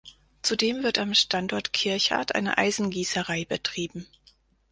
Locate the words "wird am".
0.81-1.13